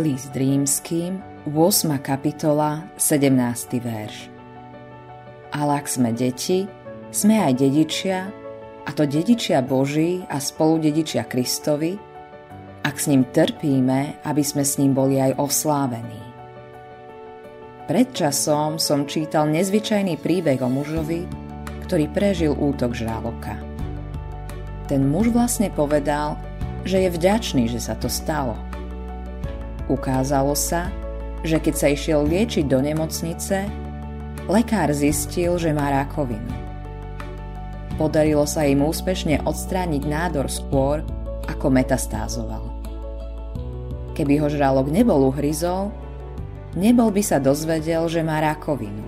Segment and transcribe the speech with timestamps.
[0.00, 2.00] List rímským, 8.
[2.00, 3.36] kapitola, 17.
[3.84, 4.32] verš.
[5.52, 6.64] Ale ak sme deti,
[7.12, 8.32] sme aj dedičia,
[8.88, 12.00] a to dedičia Boží a spoludedičia Kristovi,
[12.80, 16.24] ak s ním trpíme, aby sme s ním boli aj oslávení.
[17.84, 21.28] Pred časom som čítal nezvyčajný príbeh o mužovi,
[21.84, 23.60] ktorý prežil útok žraloka.
[24.88, 26.40] Ten muž vlastne povedal,
[26.88, 28.56] že je vďačný, že sa to stalo–
[29.90, 30.94] Ukázalo sa,
[31.42, 33.66] že keď sa išiel liečiť do nemocnice,
[34.46, 36.54] lekár zistil, že má rakovinu.
[37.98, 41.02] Podarilo sa im úspešne odstrániť nádor skôr,
[41.50, 42.62] ako metastázoval.
[44.14, 45.90] Keby ho žralok nebol uhryzol,
[46.78, 49.02] nebol by sa dozvedel, že má rakovinu.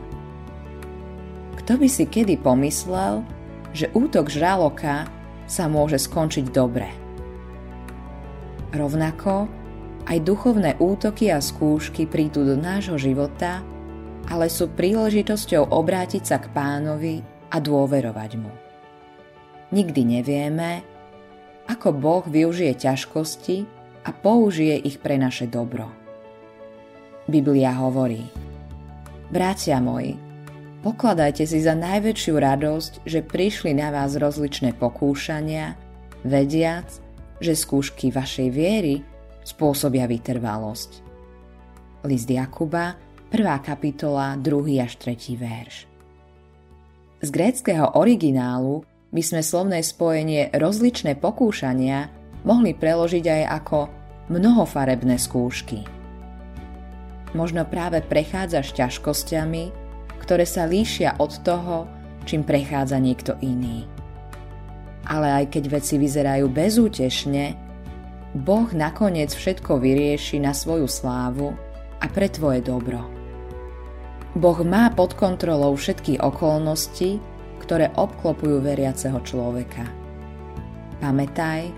[1.63, 3.23] Kto by si kedy pomyslel,
[3.71, 5.07] že útok žraloka
[5.47, 6.91] sa môže skončiť dobre.
[8.75, 9.62] Rovnako
[10.07, 13.63] aj duchovné útoky a skúšky prídu do nášho života,
[14.27, 18.53] ale sú príležitosťou obrátiť sa k pánovi a dôverovať mu.
[19.73, 20.85] Nikdy nevieme,
[21.71, 23.57] ako Boh využije ťažkosti
[24.05, 25.89] a použije ich pre naše dobro.
[27.31, 28.27] Biblia hovorí
[29.33, 30.19] Bratia moji,
[30.85, 35.79] pokladajte si za najväčšiu radosť, že prišli na vás rozličné pokúšania,
[36.27, 36.91] vediac,
[37.41, 39.01] že skúšky vašej viery
[39.43, 41.03] spôsobia vytrvalosť.
[42.07, 42.99] List Jakuba,
[43.31, 43.39] 1.
[43.63, 44.83] kapitola, 2.
[44.83, 45.39] až 3.
[45.39, 45.87] verš.
[47.23, 48.83] Z gréckého originálu
[49.15, 52.11] by sme slovné spojenie rozličné pokúšania
[52.43, 53.79] mohli preložiť aj ako
[54.35, 55.87] mnohofarebné skúšky.
[57.33, 59.65] Možno práve prechádzaš ťažkosťami,
[60.19, 61.87] ktoré sa líšia od toho,
[62.27, 63.87] čím prechádza niekto iný.
[65.07, 67.59] Ale aj keď veci vyzerajú bezútešne,
[68.33, 71.53] Boh nakoniec všetko vyrieši na svoju slávu
[72.01, 73.05] a pre tvoje dobro.
[74.33, 77.21] Boh má pod kontrolou všetky okolnosti,
[77.61, 79.85] ktoré obklopujú veriaceho človeka.
[81.05, 81.69] Pamätaj,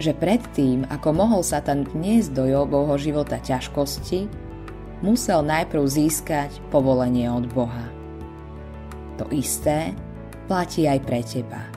[0.00, 4.32] že predtým, ako mohol Satan vniesť do Jobovho života ťažkosti,
[5.04, 7.84] musel najprv získať povolenie od Boha.
[9.20, 9.92] To isté
[10.48, 11.68] platí aj pre teba.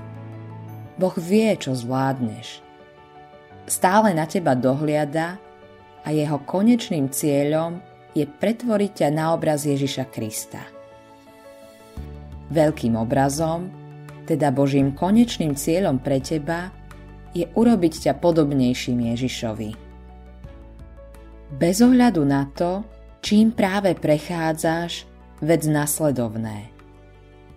[0.95, 2.63] Boh vie, čo zvládneš–
[3.67, 5.41] stále na teba dohliada
[6.01, 7.81] a jeho konečným cieľom
[8.17, 10.61] je pretvoriť ťa na obraz Ježiša Krista.
[12.51, 13.71] Veľkým obrazom,
[14.27, 16.71] teda Božím konečným cieľom pre teba,
[17.31, 19.71] je urobiť ťa podobnejším Ježišovi.
[21.55, 22.83] Bez ohľadu na to,
[23.23, 25.07] čím práve prechádzaš,
[25.39, 26.69] vedz nasledovné.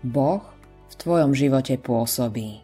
[0.02, 0.42] Boh
[0.90, 2.63] v tvojom živote pôsobí.